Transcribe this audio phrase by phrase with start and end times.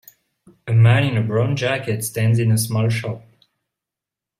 [0.65, 3.21] A man in a brown jacket stands in a small shop.